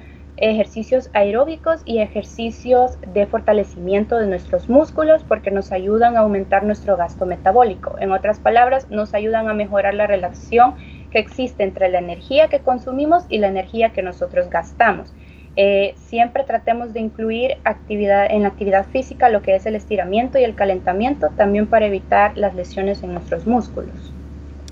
[0.42, 6.96] Ejercicios aeróbicos y ejercicios de fortalecimiento de nuestros músculos porque nos ayudan a aumentar nuestro
[6.96, 7.96] gasto metabólico.
[8.00, 10.76] En otras palabras, nos ayudan a mejorar la relación
[11.12, 15.14] que existe entre la energía que consumimos y la energía que nosotros gastamos.
[15.56, 20.40] Eh, siempre tratemos de incluir actividad, en la actividad física lo que es el estiramiento
[20.40, 24.14] y el calentamiento, también para evitar las lesiones en nuestros músculos.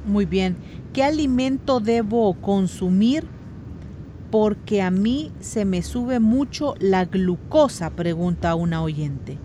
[0.06, 0.56] Muy bien.
[0.94, 3.26] ¿Qué alimento debo consumir
[4.30, 9.38] porque a mí se me sube mucho la glucosa, pregunta una oyente.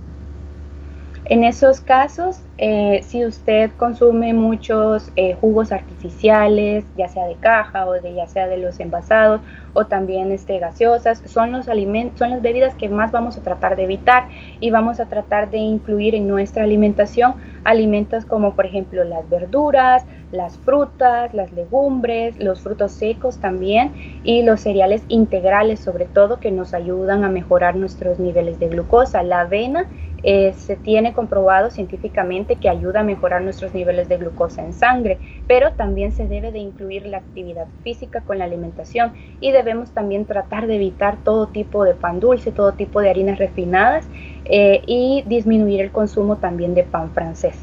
[1.25, 7.87] En esos casos, eh, si usted consume muchos eh, jugos artificiales, ya sea de caja
[7.87, 9.41] o de ya sea de los envasados
[9.73, 13.77] o también este, gaseosas, son los alimentos, son las bebidas que más vamos a tratar
[13.77, 14.25] de evitar
[14.59, 20.05] y vamos a tratar de incluir en nuestra alimentación alimentos como por ejemplo las verduras,
[20.33, 23.93] las frutas, las legumbres, los frutos secos también
[24.25, 29.23] y los cereales integrales sobre todo que nos ayudan a mejorar nuestros niveles de glucosa.
[29.23, 29.87] La avena
[30.23, 35.19] eh, se tiene comprobado científicamente que ayuda a mejorar nuestros niveles de glucosa en sangre,
[35.47, 40.25] pero también se debe de incluir la actividad física con la alimentación y debemos también
[40.25, 44.07] tratar de evitar todo tipo de pan dulce, todo tipo de harinas refinadas
[44.45, 47.57] eh, y disminuir el consumo también de pan francés.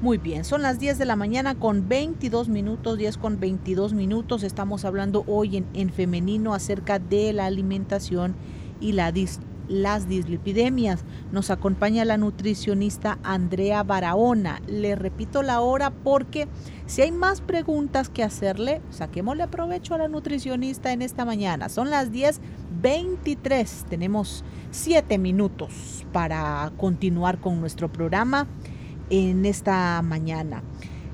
[0.00, 4.44] Muy bien, son las 10 de la mañana con 22 minutos, 10 con 22 minutos.
[4.44, 8.36] Estamos hablando hoy en, en femenino acerca de la alimentación
[8.80, 9.10] y la
[9.68, 11.04] las dislipidemias.
[11.30, 14.60] Nos acompaña la nutricionista Andrea Barahona.
[14.66, 16.48] Le repito la hora porque
[16.86, 21.68] si hay más preguntas que hacerle, saquémosle provecho a la nutricionista en esta mañana.
[21.68, 23.84] Son las 10.23.
[23.88, 28.46] Tenemos 7 minutos para continuar con nuestro programa
[29.10, 30.62] en esta mañana.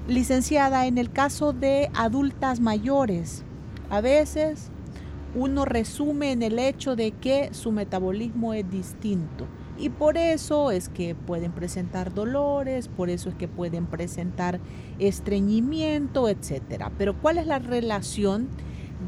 [0.07, 3.43] Licenciada, en el caso de adultas mayores,
[3.91, 4.71] a veces
[5.35, 9.47] uno resume en el hecho de que su metabolismo es distinto.
[9.77, 14.61] Y por eso es que pueden presentar dolores, por eso es que pueden presentar
[15.01, 16.93] estreñimiento, etcétera.
[16.97, 18.49] Pero ¿cuál es la relación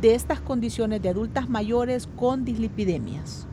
[0.00, 3.46] de estas condiciones de adultas mayores con dislipidemias?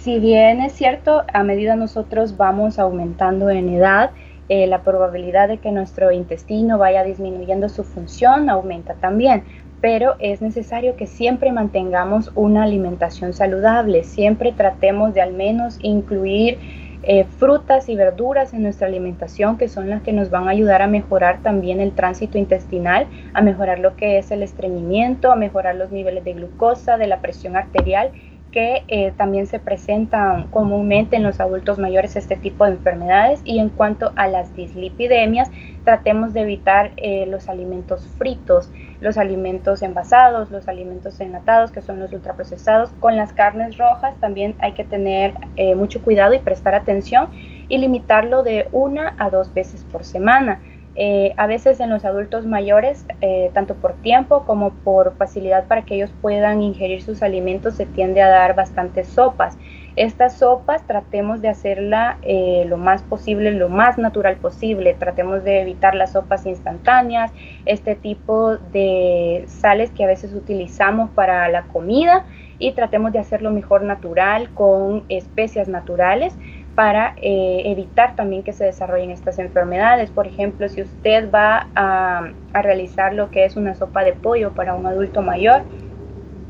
[0.00, 4.12] Si bien es cierto, a medida nosotros vamos aumentando en edad,
[4.48, 9.44] eh, la probabilidad de que nuestro intestino vaya disminuyendo su función aumenta también
[9.80, 16.58] pero es necesario que siempre mantengamos una alimentación saludable, siempre tratemos de al menos incluir
[17.04, 20.82] eh, frutas y verduras en nuestra alimentación, que son las que nos van a ayudar
[20.82, 25.76] a mejorar también el tránsito intestinal, a mejorar lo que es el estreñimiento, a mejorar
[25.76, 28.10] los niveles de glucosa, de la presión arterial
[28.50, 33.40] que eh, también se presentan comúnmente en los adultos mayores este tipo de enfermedades.
[33.44, 35.50] Y en cuanto a las dislipidemias
[35.84, 42.00] tratemos de evitar eh, los alimentos fritos, los alimentos envasados, los alimentos enlatados que son
[42.00, 42.90] los ultraprocesados.
[43.00, 47.28] Con las carnes rojas también hay que tener eh, mucho cuidado y prestar atención
[47.68, 50.60] y limitarlo de una a dos veces por semana.
[51.00, 55.82] Eh, a veces en los adultos mayores, eh, tanto por tiempo como por facilidad para
[55.82, 59.56] que ellos puedan ingerir sus alimentos, se tiende a dar bastantes sopas.
[59.98, 64.94] Estas sopas tratemos de hacerla eh, lo más posible, lo más natural posible.
[64.94, 67.32] Tratemos de evitar las sopas instantáneas,
[67.66, 72.26] este tipo de sales que a veces utilizamos para la comida
[72.60, 76.38] y tratemos de hacerlo mejor natural con especias naturales
[76.76, 80.12] para eh, evitar también que se desarrollen estas enfermedades.
[80.12, 84.74] Por ejemplo, si usted va a, realizar lo que es una sopa de pollo para
[84.74, 85.62] un adulto mayor,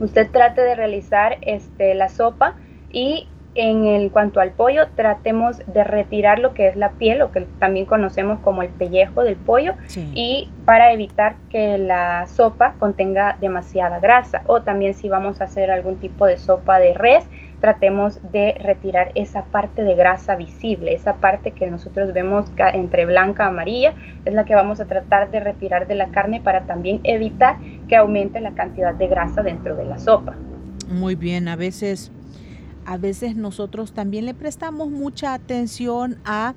[0.00, 2.56] usted trate de realizar este, la sopa
[2.90, 7.32] y en el cuanto al pollo, tratemos de retirar lo que es la piel, lo
[7.32, 9.74] que también conocemos como el pellejo del pollo,
[10.14, 14.42] y para evitar que la sopa contenga demasiada grasa.
[14.46, 17.26] O también si vamos a hacer algún tipo de sopa de res,
[17.60, 23.44] tratemos de retirar esa parte de grasa visible, esa parte que nosotros vemos entre blanca
[23.44, 27.00] y amarilla, es la que vamos a tratar de retirar de la carne para también
[27.02, 27.56] evitar
[27.88, 30.36] que aumente la cantidad de grasa dentro de la sopa.
[30.88, 32.12] Muy bien, a veces,
[32.88, 36.54] a veces nosotros también le prestamos mucha atención a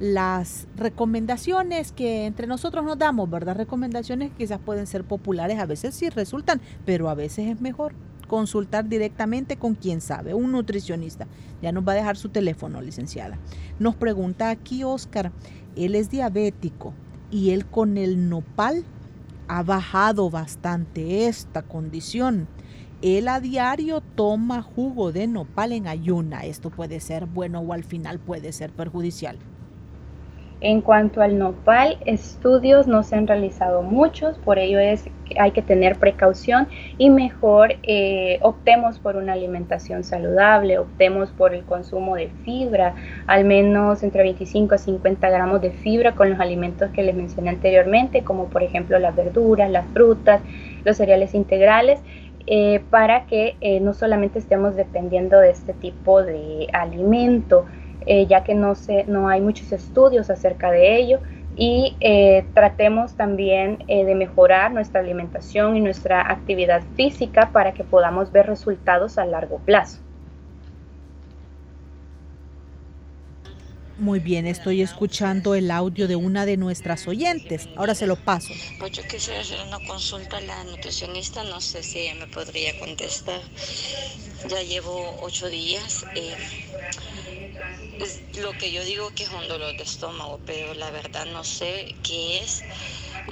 [0.00, 3.56] las recomendaciones que entre nosotros nos damos, ¿verdad?
[3.56, 7.94] Recomendaciones que quizás pueden ser populares, a veces sí resultan, pero a veces es mejor
[8.28, 11.26] consultar directamente con quien sabe, un nutricionista.
[11.62, 13.38] Ya nos va a dejar su teléfono, licenciada.
[13.78, 15.32] Nos pregunta aquí Oscar,
[15.74, 16.92] él es diabético
[17.30, 18.84] y él con el nopal
[19.48, 22.46] ha bajado bastante esta condición.
[23.02, 26.44] Él a diario toma jugo de nopal en ayuna.
[26.44, 29.38] Esto puede ser bueno o al final puede ser perjudicial.
[30.60, 35.50] En cuanto al nopal, estudios no se han realizado muchos, por ello es que hay
[35.50, 42.14] que tener precaución y mejor eh, optemos por una alimentación saludable, optemos por el consumo
[42.14, 42.94] de fibra,
[43.26, 47.50] al menos entre 25 a 50 gramos de fibra con los alimentos que les mencioné
[47.50, 50.42] anteriormente, como por ejemplo las verduras, las frutas,
[50.84, 51.98] los cereales integrales.
[52.46, 57.66] Eh, para que eh, no solamente estemos dependiendo de este tipo de alimento,
[58.06, 61.20] eh, ya que no, se, no hay muchos estudios acerca de ello
[61.54, 61.96] y
[62.54, 69.18] tratemos también de mejorar nuestra alimentación y nuestra actividad física para que podamos ver resultados
[69.18, 70.01] a largo plazo.
[74.02, 77.68] Muy bien, estoy escuchando el audio de una de nuestras oyentes.
[77.76, 78.52] Ahora se lo paso.
[78.80, 82.76] Pues yo quisiera hacer una consulta a la nutricionista, no sé si ella me podría
[82.80, 83.40] contestar.
[84.48, 86.04] Ya llevo ocho días.
[86.16, 86.34] Eh,
[88.40, 91.94] lo que yo digo que es un dolor de estómago, pero la verdad no sé
[92.02, 92.64] qué es,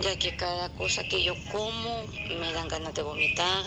[0.00, 2.04] ya que cada cosa que yo como
[2.38, 3.64] me dan ganas de vomitar,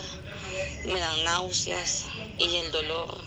[0.86, 2.06] me dan náuseas
[2.38, 3.20] y el dolor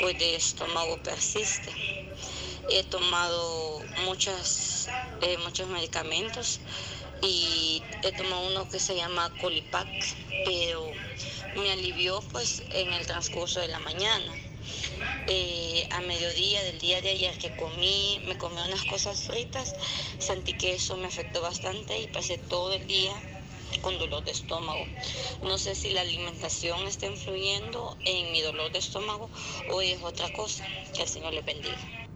[0.00, 1.72] pues de estómago persiste.
[2.70, 4.88] He tomado muchas,
[5.22, 6.60] eh, muchos medicamentos
[7.22, 9.88] y he tomado uno que se llama Colipac,
[10.44, 10.90] pero
[11.56, 14.32] me alivió pues en el transcurso de la mañana
[15.26, 19.74] eh, a mediodía del día de ayer que comí, me comí unas cosas fritas,
[20.18, 23.14] sentí que eso me afectó bastante y pasé todo el día
[23.82, 24.86] con dolor de estómago.
[25.42, 29.30] No sé si la alimentación está influyendo en mi dolor de estómago
[29.70, 30.64] o es otra cosa.
[30.94, 32.07] Que el Señor le bendiga.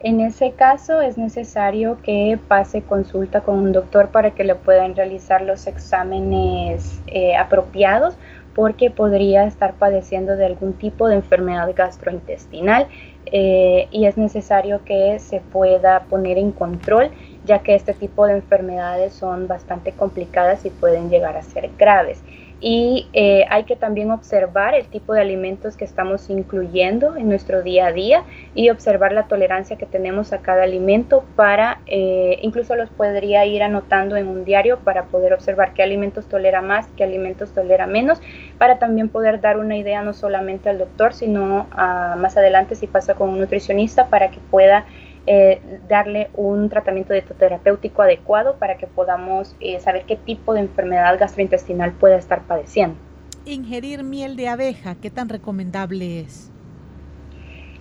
[0.00, 4.94] En ese caso es necesario que pase consulta con un doctor para que le puedan
[4.94, 8.16] realizar los exámenes eh, apropiados
[8.54, 12.86] porque podría estar padeciendo de algún tipo de enfermedad gastrointestinal.
[13.30, 17.10] eh, y es necesario que se pueda poner en control
[17.44, 22.22] ya que este tipo de enfermedades son bastante complicadas y pueden llegar a ser graves
[22.60, 27.62] y eh, hay que también observar el tipo de alimentos que estamos incluyendo en nuestro
[27.62, 32.74] día a día y observar la tolerancia que tenemos a cada alimento para, eh, incluso
[32.74, 37.04] los podría ir anotando en un diario para poder observar qué alimentos tolera más, qué
[37.04, 38.20] alimentos tolera menos,
[38.58, 42.88] para también poder dar una idea no solamente al doctor, sino a, más adelante si
[42.88, 44.84] pasa con un nutricionista para que pueda
[45.30, 45.60] eh,
[45.90, 51.92] darle un tratamiento terapéutico adecuado para que podamos eh, saber qué tipo de enfermedad gastrointestinal
[51.92, 52.96] puede estar padeciendo.
[53.44, 56.50] Ingerir miel de abeja, ¿qué tan recomendable es?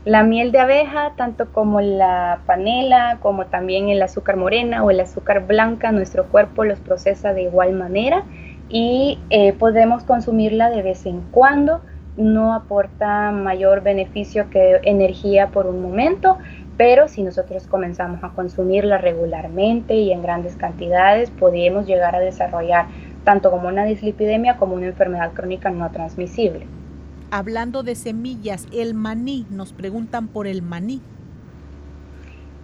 [0.03, 4.99] La miel de abeja, tanto como la panela, como también el azúcar morena o el
[4.99, 8.25] azúcar blanca, nuestro cuerpo los procesa de igual manera
[8.67, 11.79] y eh, podemos consumirla de vez en cuando.
[12.17, 16.39] No aporta mayor beneficio que energía por un momento,
[16.77, 22.85] pero si nosotros comenzamos a consumirla regularmente y en grandes cantidades, podemos llegar a desarrollar
[23.23, 26.67] tanto como una dislipidemia como una enfermedad crónica no transmisible.
[27.29, 31.01] Hablando de semillas, el maní, nos preguntan por el maní.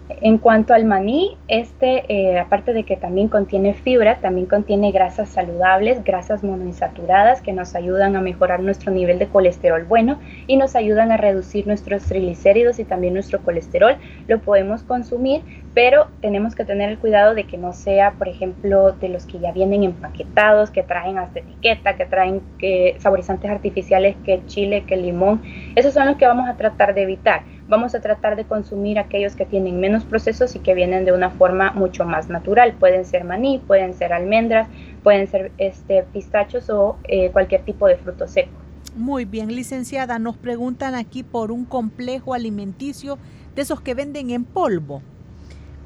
[0.08, 5.30] En cuanto al maní, este, eh, aparte de que también contiene fibra, también contiene grasas
[5.30, 10.76] saludables, grasas monoinsaturadas que nos ayudan a mejorar nuestro nivel de colesterol bueno y nos
[10.76, 13.96] ayudan a reducir nuestros triglicéridos y también nuestro colesterol.
[14.28, 15.40] Lo podemos consumir,
[15.72, 19.38] pero tenemos que tener el cuidado de que no sea, por ejemplo, de los que
[19.38, 24.98] ya vienen empaquetados, que traen hasta etiqueta, que traen que, saborizantes artificiales, que chile, que
[24.98, 25.40] limón.
[25.76, 29.34] Esos son los que vamos a tratar de evitar vamos a tratar de consumir aquellos
[29.34, 32.74] que tienen menos procesos y que vienen de una forma mucho más natural.
[32.74, 34.68] Pueden ser maní, pueden ser almendras,
[35.02, 38.52] pueden ser este, pistachos o eh, cualquier tipo de fruto seco.
[38.94, 43.18] Muy bien, licenciada, nos preguntan aquí por un complejo alimenticio
[43.56, 45.02] de esos que venden en polvo.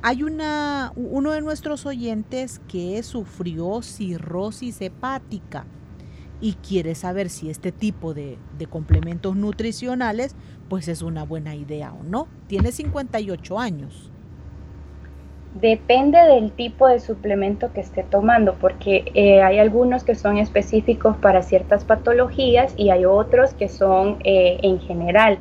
[0.02, 5.64] Hay una, uno de nuestros oyentes que sufrió cirrosis hepática
[6.40, 8.38] y quiere saber si este tipo de,
[8.70, 10.34] complementos nutricionales
[10.68, 12.28] pues es una buena idea o no.
[12.46, 14.10] Tiene 58 años.
[15.60, 21.16] Depende del tipo de suplemento que esté tomando, porque eh, hay algunos que son específicos
[21.16, 25.38] para ciertas patologías y hay otros que son eh, en general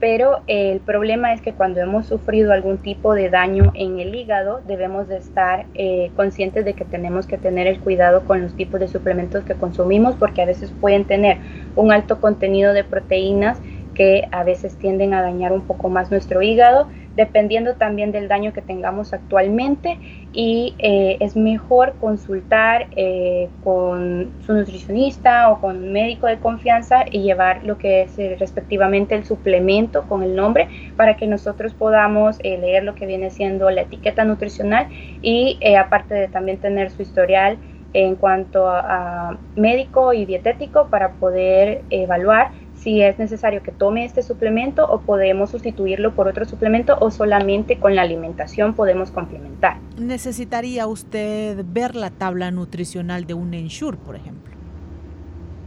[0.00, 4.62] pero el problema es que cuando hemos sufrido algún tipo de daño en el hígado,
[4.66, 8.80] debemos de estar eh, conscientes de que tenemos que tener el cuidado con los tipos
[8.80, 11.36] de suplementos que consumimos, porque a veces pueden tener
[11.76, 13.60] un alto contenido de proteínas
[13.94, 18.52] que a veces tienden a dañar un poco más nuestro hígado dependiendo también del daño
[18.52, 19.98] que tengamos actualmente
[20.32, 27.04] y eh, es mejor consultar eh, con su nutricionista o con un médico de confianza
[27.10, 31.74] y llevar lo que es eh, respectivamente el suplemento con el nombre para que nosotros
[31.74, 34.88] podamos leer lo que viene siendo la etiqueta nutricional
[35.20, 37.58] y aparte de también tener su historial
[37.92, 42.52] en cuanto a médico y dietético para poder evaluar
[42.82, 47.78] si es necesario que tome este suplemento o podemos sustituirlo por otro suplemento o solamente
[47.78, 49.76] con la alimentación podemos complementar.
[49.98, 54.54] ¿Necesitaría usted ver la tabla nutricional de un Ensure, por ejemplo?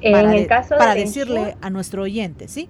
[0.02, 2.68] En para el caso para decirle a nuestro oyente, ¿sí?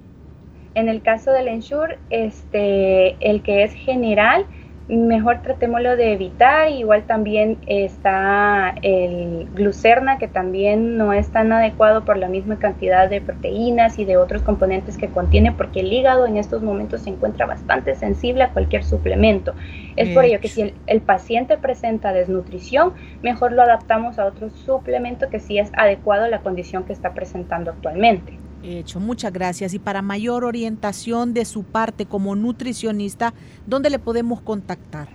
[0.76, 4.46] En el caso del Ensure, este, el que es general,
[4.88, 6.70] mejor tratémoslo de evitar.
[6.70, 13.10] Igual también está el glucerna, que también no es tan adecuado por la misma cantidad
[13.10, 17.10] de proteínas y de otros componentes que contiene, porque el hígado en estos momentos se
[17.10, 19.56] encuentra bastante sensible a cualquier suplemento.
[19.96, 24.50] Es por ello que si el, el paciente presenta desnutrición, mejor lo adaptamos a otro
[24.50, 28.40] suplemento que sí es adecuado a la condición que está presentando actualmente.
[28.64, 29.74] Hecho, muchas gracias.
[29.74, 33.34] Y para mayor orientación de su parte como nutricionista,
[33.68, 35.10] ¿dónde le podemos contactar?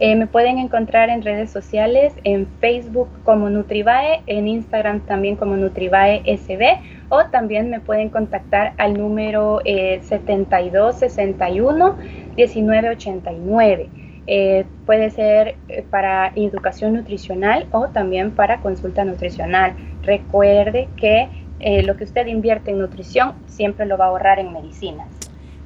[0.00, 5.56] Eh, me pueden encontrar en redes sociales, en Facebook como Nutrivae, en Instagram también como
[5.56, 6.78] Nutrivae SB
[7.08, 11.96] o también me pueden contactar al número eh, 7261
[12.36, 13.88] 1989.
[14.30, 19.72] Eh, puede ser eh, para educación nutricional o también para consulta nutricional.
[20.02, 21.28] Recuerde que
[21.60, 25.08] eh, lo que usted invierte en nutrición siempre lo va a ahorrar en medicinas.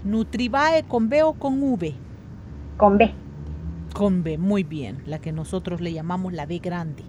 [0.05, 1.95] ¿Nutrivae con B o con V?
[2.77, 3.13] Con B.
[3.95, 7.03] Con B, muy bien, la que nosotros le llamamos la B grande.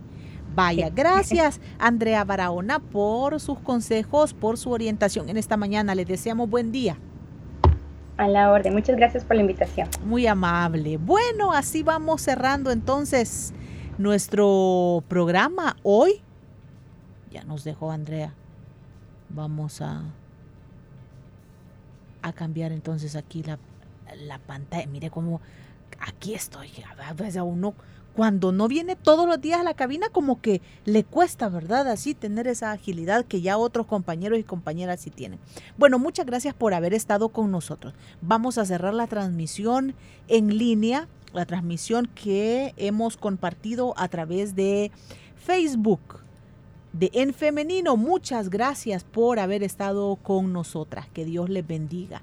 [0.55, 5.95] Vaya, gracias Andrea Barahona por sus consejos, por su orientación en esta mañana.
[5.95, 6.97] Le deseamos buen día.
[8.17, 9.87] A la orden, muchas gracias por la invitación.
[10.05, 10.97] Muy amable.
[10.97, 13.53] Bueno, así vamos cerrando entonces
[13.97, 16.21] nuestro programa hoy.
[17.31, 18.35] Ya nos dejó Andrea
[19.33, 20.03] vamos a,
[22.21, 23.59] a cambiar entonces aquí la,
[24.25, 24.87] la pantalla.
[24.87, 25.41] Mire cómo
[25.99, 26.69] aquí estoy.
[27.07, 27.73] A veces a uno
[28.13, 31.87] cuando no viene todos los días a la cabina, como que le cuesta, ¿verdad?
[31.87, 35.39] Así tener esa agilidad que ya otros compañeros y compañeras sí tienen.
[35.77, 37.93] Bueno, muchas gracias por haber estado con nosotros.
[38.21, 39.95] Vamos a cerrar la transmisión
[40.27, 44.91] en línea, la transmisión que hemos compartido a través de
[45.35, 46.22] Facebook
[46.93, 47.97] de En Femenino.
[47.97, 51.07] Muchas gracias por haber estado con nosotras.
[51.13, 52.21] Que Dios les bendiga.